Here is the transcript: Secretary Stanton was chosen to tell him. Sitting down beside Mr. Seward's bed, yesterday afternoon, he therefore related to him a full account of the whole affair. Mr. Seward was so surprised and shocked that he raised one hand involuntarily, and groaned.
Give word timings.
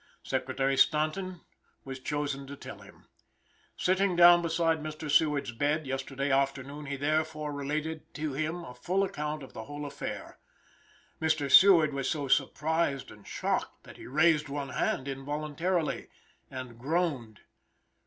Secretary 0.23 0.75
Stanton 0.75 1.41
was 1.85 1.99
chosen 1.99 2.47
to 2.47 2.55
tell 2.55 2.79
him. 2.79 3.07
Sitting 3.77 4.15
down 4.15 4.41
beside 4.41 4.81
Mr. 4.81 5.11
Seward's 5.11 5.51
bed, 5.51 5.85
yesterday 5.85 6.31
afternoon, 6.31 6.87
he 6.87 6.95
therefore 6.95 7.53
related 7.53 8.11
to 8.15 8.33
him 8.33 8.63
a 8.63 8.73
full 8.73 9.03
account 9.03 9.43
of 9.43 9.53
the 9.53 9.65
whole 9.65 9.85
affair. 9.85 10.39
Mr. 11.21 11.51
Seward 11.51 11.93
was 11.93 12.09
so 12.09 12.27
surprised 12.27 13.11
and 13.11 13.27
shocked 13.27 13.83
that 13.83 13.97
he 13.97 14.07
raised 14.07 14.49
one 14.49 14.69
hand 14.69 15.07
involuntarily, 15.07 16.07
and 16.49 16.79
groaned. 16.79 17.41